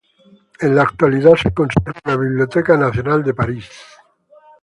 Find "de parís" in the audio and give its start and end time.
3.23-3.65